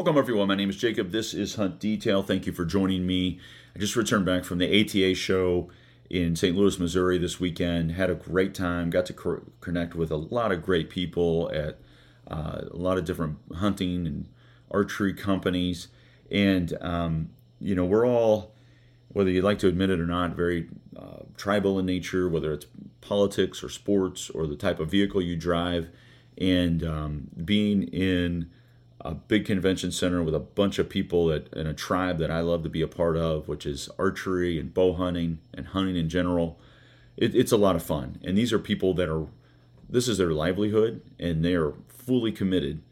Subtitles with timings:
[0.00, 0.48] Welcome, everyone.
[0.48, 1.10] My name is Jacob.
[1.10, 2.22] This is Hunt Detail.
[2.22, 3.38] Thank you for joining me.
[3.76, 5.68] I just returned back from the ATA show
[6.08, 6.56] in St.
[6.56, 7.92] Louis, Missouri this weekend.
[7.92, 8.88] Had a great time.
[8.88, 11.80] Got to co- connect with a lot of great people at
[12.30, 14.26] uh, a lot of different hunting and
[14.70, 15.88] archery companies.
[16.30, 17.28] And, um,
[17.60, 18.54] you know, we're all,
[19.08, 22.64] whether you'd like to admit it or not, very uh, tribal in nature, whether it's
[23.02, 25.90] politics or sports or the type of vehicle you drive.
[26.38, 28.48] And um, being in
[29.00, 32.40] a big convention center with a bunch of people that and a tribe that I
[32.40, 36.08] love to be a part of, which is archery and bow hunting and hunting in
[36.08, 36.58] general.
[37.16, 39.26] It, it's a lot of fun, and these are people that are
[39.88, 42.82] this is their livelihood, and they are fully committed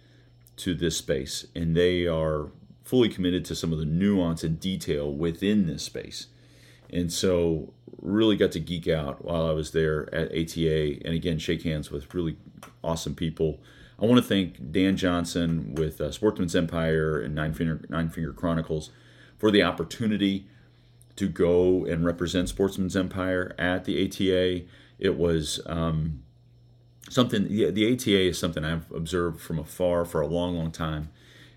[0.57, 2.51] to this space, and they are
[2.83, 6.27] fully committed to some of the nuance and detail within this space.
[6.91, 11.39] And so, really got to geek out while I was there at ATA, and again,
[11.39, 12.37] shake hands with really
[12.83, 13.61] awesome people
[14.01, 18.33] I want to thank Dan Johnson with uh, Sportsman's Empire and Nine Finger, Nine Finger
[18.33, 18.91] Chronicles
[19.37, 20.47] for the opportunity
[21.17, 24.67] to go and represent Sportsman's Empire at the ATA.
[25.01, 26.23] It was um,
[27.11, 31.11] something, the, the ATA is something I've observed from afar for a long, long time.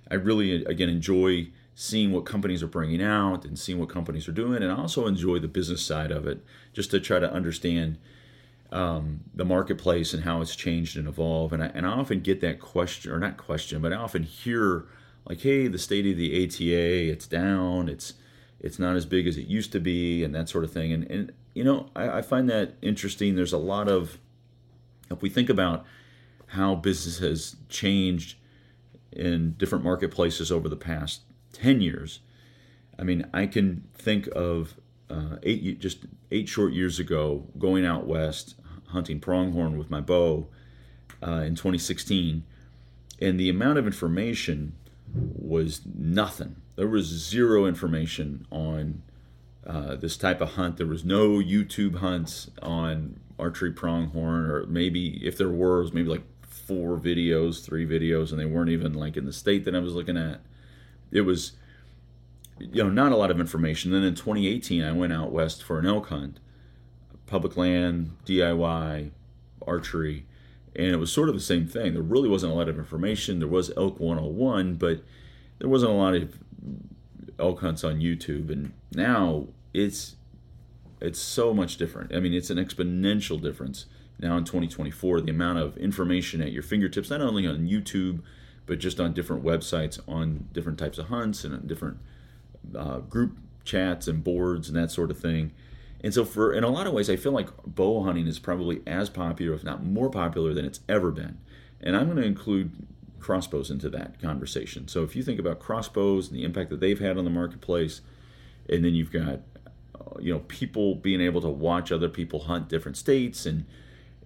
[0.10, 4.34] I really, again, enjoy seeing what companies are bringing out and seeing what companies are
[4.34, 7.98] doing, and I also enjoy the business side of it just to try to understand
[8.72, 11.54] um, the marketplace and how it's changed and evolved.
[11.54, 14.86] And I, and I often get that question, or not question, but I often hear
[15.28, 17.90] like, "Hey, the state of the ATA, it's down.
[17.90, 18.14] It's
[18.60, 21.10] it's not as big as it used to be, and that sort of thing." And
[21.12, 23.36] and you know, I, I find that interesting.
[23.36, 24.18] There's a lot of
[25.10, 25.86] if we think about
[26.48, 28.36] how business has changed
[29.12, 31.22] in different marketplaces over the past
[31.54, 32.20] 10 years.
[33.00, 34.76] I mean, I can think of
[35.10, 38.56] uh, eight just eight short years ago going out west
[38.92, 40.48] hunting pronghorn with my bow
[41.26, 42.44] uh, in 2016,
[43.20, 44.74] and the amount of information
[45.14, 46.56] was nothing.
[46.76, 49.04] There was zero information on
[49.66, 50.78] uh, this type of hunt.
[50.78, 55.94] There was no YouTube hunts on archery pronghorn, or maybe if there were, it was
[55.94, 59.76] maybe like four videos, three videos, and they weren't even like in the state that
[59.76, 60.42] I was looking at.
[61.12, 61.54] It was,
[62.60, 63.92] you know, not a lot of information.
[63.92, 66.40] Then in 2018, I went out west for an elk hunt,
[67.32, 69.10] public land, DIY,
[69.66, 70.26] archery,
[70.76, 71.94] and it was sort of the same thing.
[71.94, 73.40] There really wasn't a lot of information.
[73.40, 75.02] There was Elk 101, but
[75.60, 76.38] there wasn't a lot of
[77.40, 78.52] elk hunts on YouTube.
[78.52, 80.18] And now it's
[81.00, 82.14] it's so much different.
[82.14, 83.86] I mean, it's an exponential difference
[84.20, 85.22] now in 2024.
[85.22, 88.22] The amount of information at your fingertips, not only on YouTube,
[88.66, 91.98] but just on different websites, on different types of hunts and different
[92.78, 95.54] uh, group chats and boards and that sort of thing.
[96.04, 98.82] And so, for in a lot of ways, I feel like bow hunting is probably
[98.88, 101.38] as popular, if not more popular, than it's ever been.
[101.80, 102.88] And I'm going to include
[103.20, 104.88] crossbows into that conversation.
[104.88, 108.02] So, if you think about crossbows and the impact that they've had on the marketplace,
[108.68, 109.42] and then you've got
[109.96, 113.66] uh, you know people being able to watch other people hunt different states and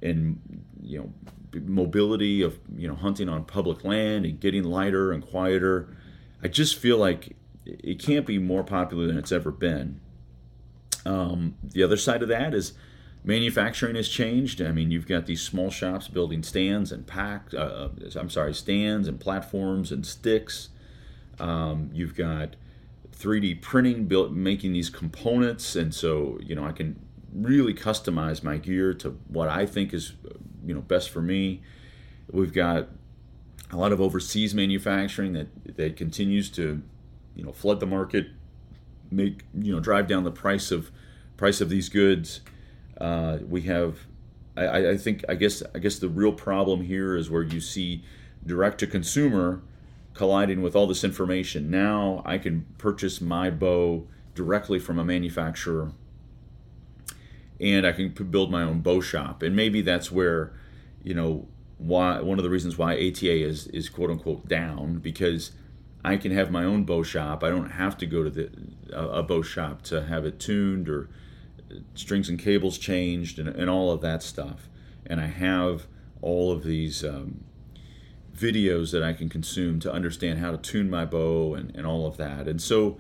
[0.02, 1.14] and you know
[1.62, 5.88] mobility of you know hunting on public land and getting lighter and quieter
[6.44, 7.34] i just feel like
[7.66, 10.02] it can't be more popular than it's ever been
[11.06, 12.74] um, the other side of that is
[13.24, 14.62] manufacturing has changed.
[14.62, 17.54] I mean, you've got these small shops building stands and pack.
[17.54, 20.70] Uh, uh, I'm sorry, stands and platforms and sticks.
[21.40, 22.56] Um, you've got
[23.18, 27.00] 3D printing, built making these components, and so you know I can
[27.34, 30.14] really customize my gear to what I think is
[30.66, 31.62] you know best for me.
[32.32, 32.88] We've got
[33.72, 36.82] a lot of overseas manufacturing that that continues to
[37.36, 38.28] you know flood the market
[39.12, 40.92] make you know drive down the price of
[41.38, 42.42] price of these goods.
[43.00, 44.00] Uh, we have,
[44.56, 48.04] I, I think, I guess, I guess the real problem here is where you see
[48.46, 49.62] direct to consumer
[50.14, 51.70] colliding with all this information.
[51.70, 55.92] Now I can purchase my bow directly from a manufacturer,
[57.60, 59.44] and I can build my own bow shop.
[59.44, 60.54] And maybe that's where,
[61.04, 61.48] you know,
[61.78, 65.52] why one of the reasons why ATA is is quote unquote down because
[66.06, 67.44] I can have my own bow shop.
[67.44, 68.52] I don't have to go to the
[68.94, 71.10] a, bow shop to have it tuned or
[71.96, 74.70] strings and cables changed and, and all of that stuff.
[75.08, 75.88] And I have
[76.22, 77.44] all of these um,
[78.38, 82.06] videos that I can consume to understand how to tune my bow and, and all
[82.06, 82.48] of that.
[82.48, 83.00] And so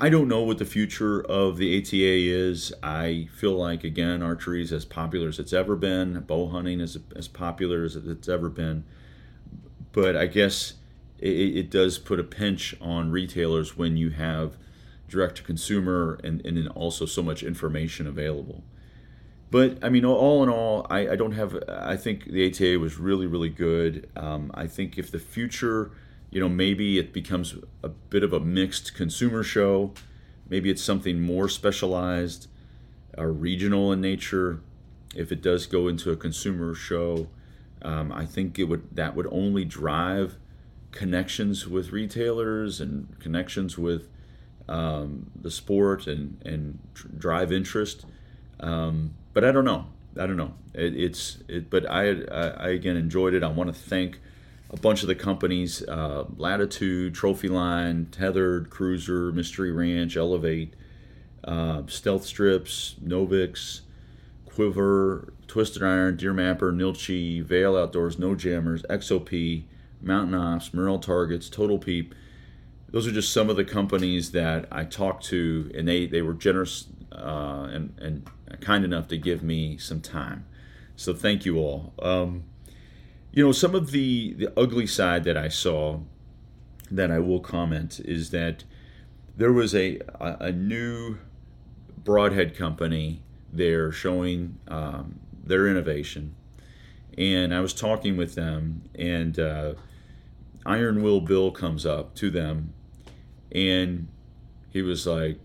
[0.00, 2.72] I don't know what the future of the ATA is.
[2.82, 6.96] I feel like, again, archery is as popular as it's ever been, bow hunting is
[7.14, 8.84] as popular as it's ever been.
[9.92, 10.74] But I guess
[11.18, 14.56] it, it does put a pinch on retailers when you have
[15.08, 18.62] direct to consumer and, and then also so much information available.
[19.50, 21.58] But I mean, all in all, I, I don't have.
[21.68, 24.10] I think the ATA was really, really good.
[24.14, 25.90] Um, I think if the future,
[26.30, 29.92] you know, maybe it becomes a bit of a mixed consumer show.
[30.50, 32.48] Maybe it's something more specialized
[33.16, 34.60] or regional in nature.
[35.14, 37.28] If it does go into a consumer show,
[37.80, 40.36] um, I think it would that would only drive
[40.98, 44.08] connections with retailers and connections with
[44.68, 46.80] um, the sport and and
[47.16, 48.04] drive interest.
[48.58, 49.86] Um, but I don't know.
[50.18, 50.54] I don't know.
[50.74, 53.44] It, it's it, but I, I, I again enjoyed it.
[53.44, 54.18] I want to thank
[54.70, 60.74] a bunch of the companies: uh, Latitude, Trophy Line, Tethrd, Cruiser, Mystery Ranch, Elevate,
[61.44, 63.82] uh, Stealth Strips, Novix,
[64.46, 69.62] Quiver, Twisted Iron, Deer Mapper, Nilchi, Veil Outdoors, No Jammers, XOP,
[70.00, 72.14] Mountain Ops, Morrell Targets, Total Peep.
[72.90, 76.34] Those are just some of the companies that I talked to, and they, they were
[76.34, 78.30] generous uh, and, and
[78.60, 80.46] kind enough to give me some time.
[80.96, 81.92] So thank you all.
[82.00, 82.44] Um,
[83.32, 86.00] you know, some of the, the ugly side that I saw
[86.90, 88.64] that I will comment is that
[89.36, 91.18] there was a, a, a new
[92.04, 93.22] broadhead company
[93.52, 96.34] there showing um, their innovation.
[97.16, 99.74] And I was talking with them, and uh,
[100.68, 102.74] Iron Will Bill comes up to them,
[103.50, 104.08] and
[104.68, 105.40] he was like,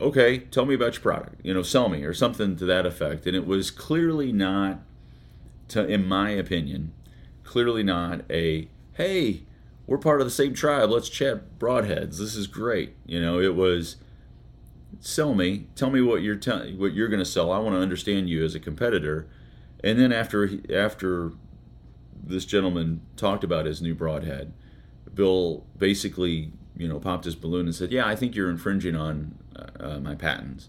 [0.00, 3.26] okay, tell me about your product, you know, sell me or something to that effect.
[3.26, 4.80] And it was clearly not,
[5.68, 6.92] to, in my opinion,
[7.42, 9.44] clearly not a, hey,
[9.86, 10.90] we're part of the same tribe.
[10.90, 12.18] Let's chat broadheads.
[12.18, 12.94] This is great.
[13.06, 13.96] You know, it was
[15.00, 15.68] sell me.
[15.74, 17.50] Tell me what you're te- what you're going to sell.
[17.50, 19.26] I want to understand you as a competitor.
[19.82, 21.32] And then after after
[22.22, 24.52] this gentleman talked about his new broadhead,
[25.14, 29.38] Bill basically you know popped his balloon and said, "Yeah, I think you're infringing on
[29.80, 30.68] uh, my patents.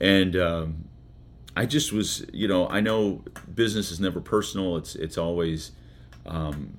[0.00, 0.84] And um,
[1.56, 3.22] I just was, you know, I know
[3.54, 4.76] business is never personal.
[4.76, 5.72] It's it's always,
[6.26, 6.76] um,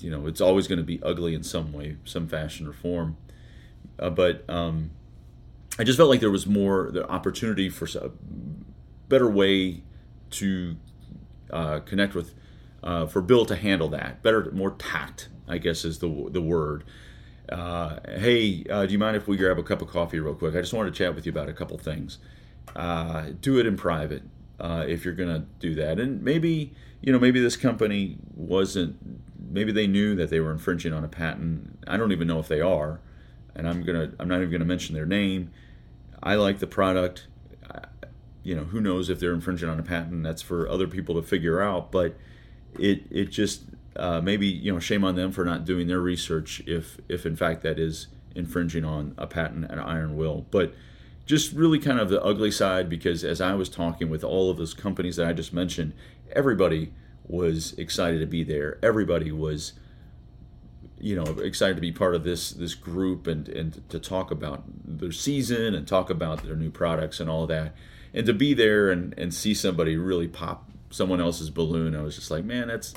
[0.00, 3.16] you know, it's always going to be ugly in some way, some fashion or form.
[3.98, 4.90] Uh, but um,
[5.78, 8.10] I just felt like there was more the opportunity for a
[9.08, 9.82] better way
[10.30, 10.76] to
[11.50, 12.34] uh, connect with,
[12.82, 16.84] uh, for Bill to handle that better, more tact, I guess is the the word
[17.48, 20.54] uh, hey, uh, do you mind if we grab a cup of coffee real quick?
[20.54, 22.18] I just wanted to chat with you about a couple things.
[22.76, 24.22] Uh, do it in private
[24.60, 25.98] uh, if you're going to do that.
[25.98, 28.96] And maybe, you know, maybe this company wasn't,
[29.50, 31.78] maybe they knew that they were infringing on a patent.
[31.86, 33.00] I don't even know if they are.
[33.54, 35.50] And I'm to, I'm not even going to mention their name.
[36.22, 37.26] I like the product.
[38.42, 40.22] You know, who knows if they're infringing on a patent?
[40.22, 41.90] That's for other people to figure out.
[41.90, 42.16] But
[42.78, 43.62] it, it just,
[43.96, 47.34] uh, maybe you know shame on them for not doing their research if if in
[47.34, 50.46] fact that is infringing on a patent and iron will.
[50.50, 50.72] But
[51.26, 54.56] just really kind of the ugly side because as i was talking with all of
[54.56, 55.92] those companies that i just mentioned
[56.32, 56.90] everybody
[57.28, 58.78] was excited to be there.
[58.82, 59.74] Everybody was
[61.00, 64.64] you know excited to be part of this this group and and to talk about
[64.84, 67.74] their season and talk about their new products and all that.
[68.12, 72.14] And to be there and and see somebody really pop someone else's balloon i was
[72.14, 72.94] just like man that's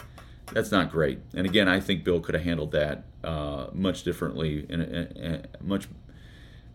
[0.53, 1.19] that's not great.
[1.33, 5.88] And again, I think Bill could have handled that uh, much differently and much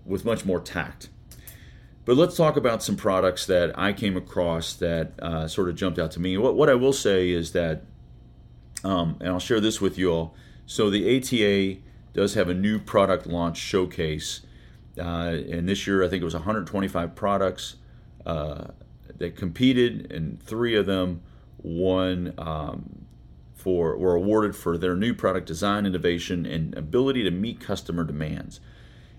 [0.04, 1.08] with much more tact.
[2.04, 5.98] But let's talk about some products that I came across that uh, sort of jumped
[5.98, 6.38] out to me.
[6.38, 7.82] What, what I will say is that,
[8.84, 10.34] um, and I'll share this with you all.
[10.66, 11.80] So the ATA
[12.12, 14.42] does have a new product launch showcase,
[14.98, 17.76] uh, and this year I think it was 125 products
[18.24, 18.68] uh,
[19.18, 21.22] that competed, and three of them
[21.58, 23.06] won um,
[23.54, 28.60] for were awarded for their new product design, innovation, and ability to meet customer demands.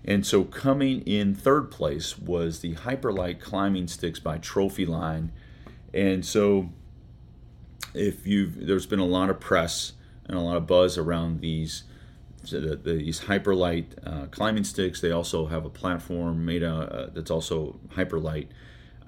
[0.04, 5.32] And so, coming in third place was the Hyperlight climbing sticks by Trophy Line.
[5.92, 6.70] And so,
[7.94, 9.92] if you've there's been a lot of press
[10.26, 11.84] and a lot of buzz around these
[12.50, 15.00] these Hyperlight uh, climbing sticks.
[15.00, 18.48] They also have a platform made uh, that's also Hyperlight.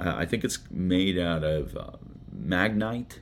[0.00, 1.90] I think it's made out of uh,
[2.34, 3.18] magnite,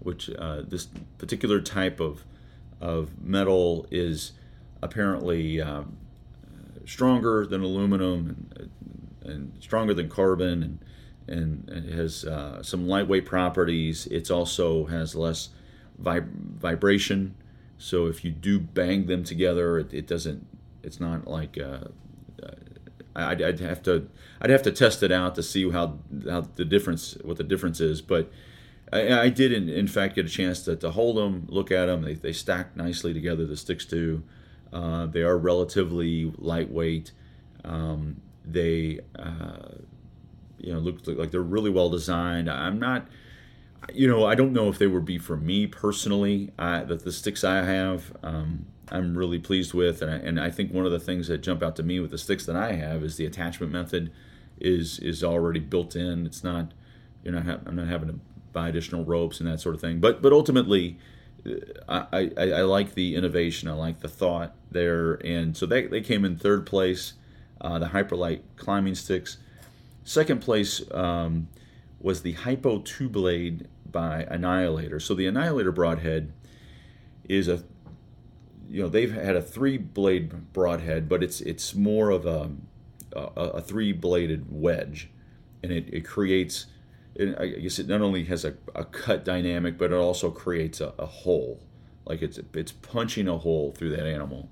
[0.00, 2.24] which uh, this particular type of
[2.80, 4.32] of metal is
[4.82, 5.96] apparently um,
[6.84, 8.70] stronger than aluminum and,
[9.24, 10.62] and, stronger than carbon
[11.26, 14.06] and, and it has uh, some lightweight properties.
[14.08, 15.48] It also has less
[16.00, 17.34] vib- vibration.
[17.78, 20.46] So if you do bang them together, it, it doesn't.
[20.82, 21.88] It's not like uh, uh,
[23.16, 24.08] I'd, I'd, have to
[24.40, 27.80] I'd have to test it out to see how how the difference what the difference
[27.80, 28.02] is.
[28.02, 28.30] But
[28.92, 31.86] I, I did in, in fact get a chance to, to hold them, look at
[31.86, 32.02] them.
[32.02, 33.46] They, they stack nicely together.
[33.46, 34.22] The sticks do.
[34.72, 37.12] Uh, they are relatively lightweight.
[37.64, 39.78] Um, they uh,
[40.58, 42.50] you know look like they're really well designed.
[42.50, 43.08] I'm not
[43.92, 46.52] you know I don't know if they would be for me personally.
[46.58, 48.16] I, that the sticks I have.
[48.22, 51.38] Um, I'm really pleased with, and I, and I think one of the things that
[51.38, 54.12] jump out to me with the sticks that I have is the attachment method
[54.58, 56.24] is is already built in.
[56.24, 56.72] It's not
[57.22, 58.20] you're not ha- I'm not having to
[58.52, 59.98] buy additional ropes and that sort of thing.
[59.98, 60.98] But but ultimately,
[61.88, 63.68] I, I, I like the innovation.
[63.68, 67.14] I like the thought there, and so they they came in third place.
[67.60, 69.38] Uh, the Hyperlite climbing sticks.
[70.04, 71.48] Second place um,
[72.00, 75.00] was the Hypo two blade by Annihilator.
[75.00, 76.32] So the Annihilator broadhead
[77.28, 77.64] is a
[78.68, 82.50] you know they've had a three blade broadhead, but it's it's more of a
[83.14, 85.10] a, a three bladed wedge,
[85.62, 86.66] and it, it creates
[87.18, 90.92] I guess it not only has a, a cut dynamic, but it also creates a,
[90.98, 91.60] a, hole.
[92.04, 94.50] Like it's it's punching a hole through that animal.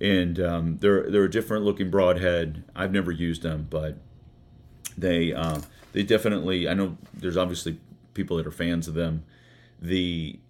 [0.00, 2.64] And um, they're they're a different looking broadhead.
[2.74, 3.98] I've never used them, but
[4.98, 5.60] they uh,
[5.92, 6.68] they definitely.
[6.68, 7.78] I know there's obviously
[8.14, 9.24] people that are fans of them.
[9.80, 10.40] The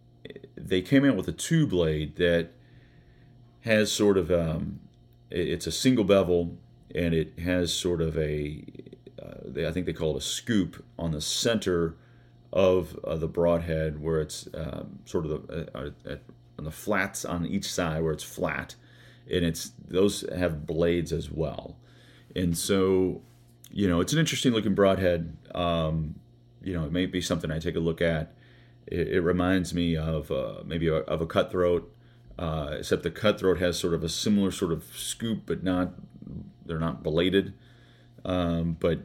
[0.56, 2.52] they came out with a two blade that
[3.62, 4.80] has sort of um,
[5.30, 6.56] it's a single bevel
[6.94, 8.64] and it has sort of a
[9.22, 11.96] uh, they, I think they call it a scoop on the center
[12.52, 16.16] of uh, the broadhead where it's um, sort of the, uh, uh,
[16.58, 18.74] on the flats on each side where it's flat,
[19.30, 21.76] and it's those have blades as well,
[22.36, 23.22] and so
[23.70, 25.36] you know it's an interesting looking broadhead.
[25.54, 26.16] Um,
[26.62, 28.32] you know, it may be something I take a look at.
[28.86, 31.92] It, it reminds me of uh, maybe a, of a cutthroat,
[32.42, 35.92] uh, except the cutthroat has sort of a similar sort of scoop, but not
[36.66, 37.54] they're not belated.
[38.24, 39.00] Um, but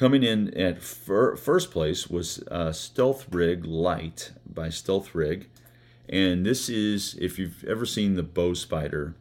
[0.00, 5.50] Coming in at fir- first place was uh, Stealth Rig Light by Stealth Rig.
[6.08, 9.14] And this is, if you've ever seen the Bow Spider,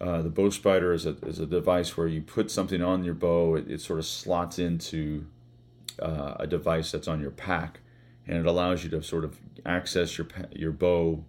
[0.00, 3.12] uh, the Bow Spider is a, is a device where you put something on your
[3.12, 5.26] bow, it, it sort of slots into
[6.00, 7.80] uh, a device that's on your pack.
[8.26, 11.22] And it allows you to sort of access your, your bow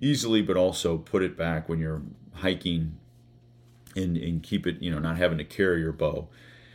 [0.00, 2.02] easily, but also put it back when you're
[2.34, 2.98] hiking
[3.94, 6.28] and, and keep it, you know, not having to carry your bow.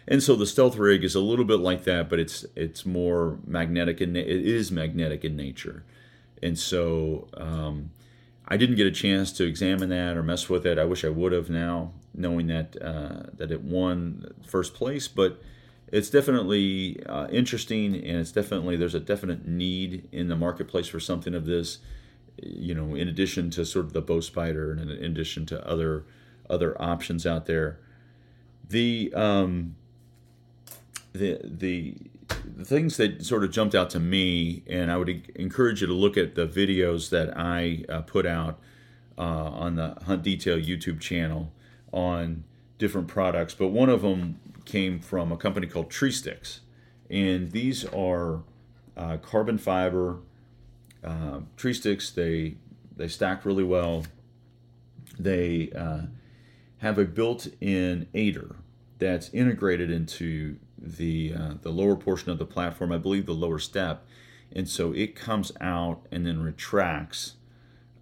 [0.07, 3.37] And so the stealth rig is a little bit like that, but it's it's more
[3.45, 5.83] magnetic and it is magnetic in nature,
[6.41, 7.91] and so um,
[8.47, 10.79] I didn't get a chance to examine that or mess with it.
[10.79, 15.39] I wish I would have now, knowing that uh, that it won first place, but
[15.91, 20.99] it's definitely uh, interesting and it's definitely there's a definite need in the marketplace for
[20.99, 21.79] something of this
[22.41, 26.05] you know in addition to sort of the bow spider and in addition to other
[26.49, 27.79] other options out there
[28.71, 29.75] the um,
[31.13, 31.95] the the
[32.55, 35.93] the things that sort of jumped out to me, and I would encourage you to
[35.93, 38.59] look at the videos that I uh, put out
[39.17, 41.51] uh, on the Hunt Detail YouTube channel
[41.91, 42.45] on
[42.77, 43.53] different products.
[43.53, 46.61] But one of them came from a company called Tree Sticks,
[47.09, 48.43] and these are
[48.95, 50.19] uh, carbon fiber
[51.03, 52.09] uh, tree sticks.
[52.09, 52.55] They
[52.95, 54.05] they stack really well.
[55.19, 56.01] They uh,
[56.77, 58.55] have a built-in aider
[58.97, 63.59] that's integrated into the uh, the lower portion of the platform, I believe the lower
[63.59, 64.05] step,
[64.51, 67.35] and so it comes out and then retracts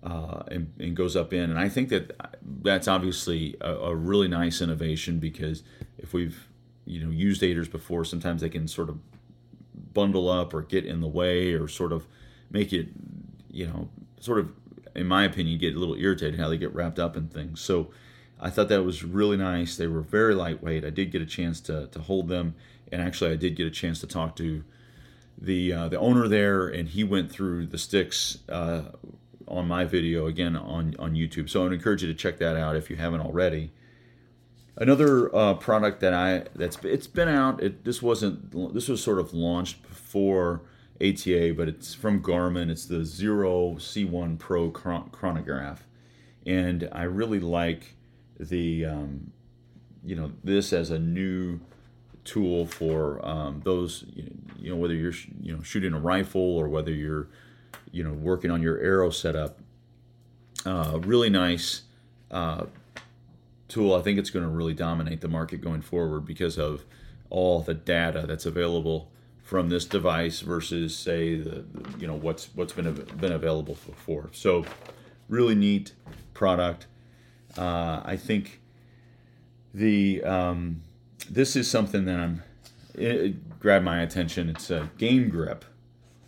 [0.03, 1.50] uh, and, and, goes up in.
[1.50, 2.15] And I think that
[2.62, 5.63] that's obviously a, a, really nice innovation because
[5.98, 6.48] if we've
[6.86, 9.00] you know used aiders before, sometimes they can sort of
[9.94, 12.08] bundle up or get in the way or sort of
[12.50, 12.89] make it
[13.50, 13.89] you know
[14.20, 14.51] sort of
[14.96, 17.62] in my opinion get a little irritated how they get wrapped up in things.
[17.62, 17.91] So
[18.39, 19.75] I thought that was really nice.
[19.75, 20.86] They were very lightweight.
[20.86, 22.56] I did get a chance to, to hold them,
[22.91, 24.63] and actually, I did get a chance to talk to
[25.38, 28.84] the uh, the owner there, and he went through the sticks uh,
[29.48, 31.50] on my video again on on YouTube.
[31.50, 33.72] So I would encourage you to check that out if you haven't already.
[34.77, 37.62] Another uh, product that I that's it's been out.
[37.62, 40.62] It this wasn't this was sort of launched before
[41.01, 42.70] ATA, but it's from Garmin.
[42.70, 45.88] It's the Xero C1 Pro chronograph,
[46.46, 47.96] and I really like
[48.39, 49.32] the um,
[50.03, 51.60] you know this as a new
[52.25, 54.06] tool for um, those
[54.58, 57.27] you know whether you're you know shooting a rifle or whether you're
[57.91, 59.60] you know working on your arrow setup.
[60.65, 61.84] Uh, really nice
[62.32, 62.65] uh,
[63.70, 63.94] tool.
[63.94, 66.84] I think it's going to really dominate the market going forward because of
[67.29, 69.10] all the data that's available
[69.50, 71.65] from this device versus say the,
[71.98, 74.29] you know what's what's been been available before.
[74.32, 74.63] So
[75.27, 75.94] really neat
[76.36, 76.86] product.
[77.58, 78.62] Uh, I think
[79.74, 80.84] the um,
[81.27, 82.44] this is something that I'm
[82.94, 84.50] it grabbed my attention.
[84.50, 85.65] It's a game grip,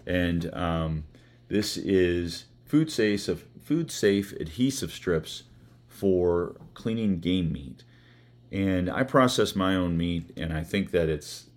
[0.07, 1.03] and um,
[1.47, 5.43] this is food safe food safe adhesive strips
[5.87, 7.83] for cleaning game meat.
[8.51, 11.50] And I process my own meat, and I think that it's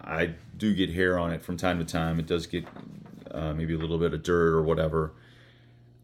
[0.00, 2.18] I do get hair on it from time to time.
[2.18, 2.66] It does get
[3.30, 5.12] uh, maybe a little bit of dirt or whatever.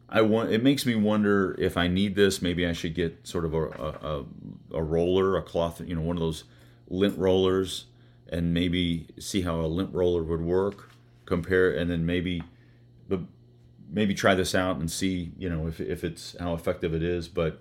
[0.09, 0.53] I want.
[0.53, 2.43] It makes me wonder if I need this.
[2.43, 4.25] Maybe I should get sort of a, a,
[4.75, 6.45] a roller, a cloth, you know, one of those
[6.89, 7.87] lint rollers,
[8.29, 10.91] and maybe see how a lint roller would work.
[11.27, 12.43] Compare, and then maybe,
[13.09, 13.21] but
[13.91, 17.29] maybe try this out and see, you know, if if it's how effective it is.
[17.29, 17.61] But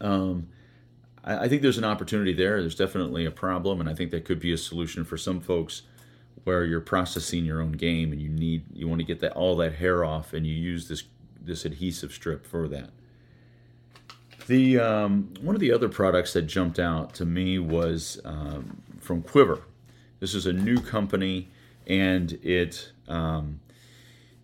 [0.00, 0.48] um,
[1.24, 2.60] I, I think there's an opportunity there.
[2.60, 5.82] There's definitely a problem, and I think that could be a solution for some folks
[6.44, 9.56] where you're processing your own game and you need you want to get that all
[9.56, 11.04] that hair off, and you use this
[11.40, 12.90] this adhesive strip for that.
[14.46, 19.22] The um, one of the other products that jumped out to me was um, from
[19.22, 19.62] Quiver.
[20.18, 21.48] This is a new company,
[21.86, 23.60] and it um,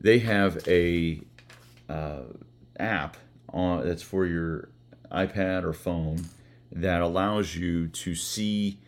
[0.00, 1.20] they have a
[1.88, 2.22] uh,
[2.78, 3.16] app
[3.52, 4.68] on that's for your
[5.10, 6.26] iPad or phone
[6.76, 8.78] that allows you to see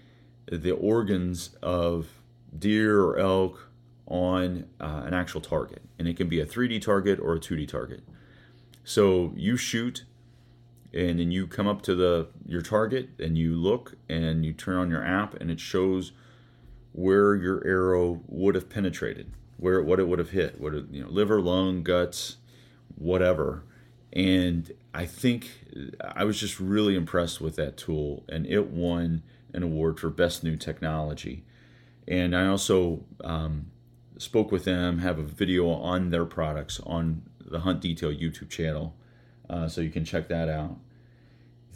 [0.50, 2.09] the organs of
[2.57, 3.71] deer or elk
[4.07, 5.83] on uh, an actual target.
[5.99, 8.02] And it can be a 3D target or a 2D target.
[8.85, 10.04] So you shoot
[10.92, 14.76] and then you come up to the your target and you look and you turn
[14.76, 16.12] on your app and it shows
[16.92, 21.02] where your arrow would have penetrated, where what it would have hit, what it, you
[21.02, 22.36] know, liver, lung, guts,
[22.97, 23.65] whatever.
[24.12, 25.50] And I think
[26.02, 30.42] I was just really impressed with that tool, and it won an award for best
[30.42, 31.44] new technology.
[32.06, 33.66] And I also um,
[34.16, 38.97] spoke with them, have a video on their products on the Hunt Detail YouTube channel,
[39.49, 40.78] uh, so you can check that out.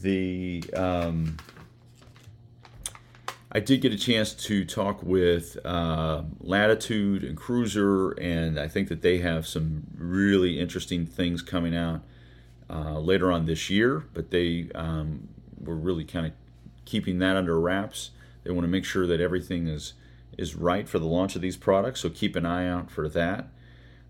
[0.01, 1.37] The um,
[3.53, 8.89] I did get a chance to talk with uh, Latitude and Cruiser, and I think
[8.89, 12.01] that they have some really interesting things coming out
[12.73, 15.29] uh, later on this year, but they um,
[15.61, 16.33] were really kind of
[16.87, 18.11] keeping that under wraps.
[18.45, 19.95] They want to make sure that everything is
[20.39, 23.49] is right for the launch of these products, so keep an eye out for that.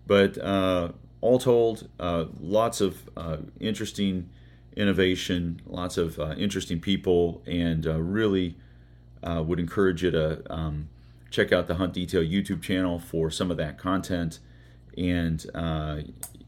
[0.07, 4.29] But uh, all told, uh, lots of uh, interesting
[4.77, 8.55] innovation, lots of uh, interesting people, and really
[9.21, 10.87] would encourage you to um,
[11.29, 14.39] check out the Hunt Detail YouTube channel for some of that content
[14.97, 15.45] and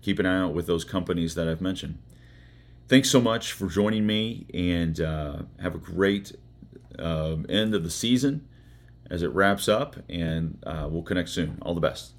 [0.01, 1.97] keep an eye out with those companies that I've mentioned.
[2.87, 6.35] Thanks so much for joining me, and uh, have a great
[6.99, 8.47] uh, end of the season
[9.09, 11.57] as it wraps up, and uh, we'll connect soon.
[11.63, 12.13] All the best.